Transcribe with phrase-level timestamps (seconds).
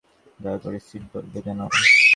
[0.39, 1.69] দয়া করে seat belt বেঁধে নাও।